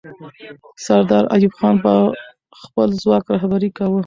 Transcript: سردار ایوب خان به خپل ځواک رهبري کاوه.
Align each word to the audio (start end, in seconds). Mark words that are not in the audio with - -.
سردار 0.85 1.23
ایوب 1.35 1.53
خان 1.59 1.75
به 1.83 1.93
خپل 2.61 2.89
ځواک 3.01 3.23
رهبري 3.35 3.69
کاوه. 3.77 3.99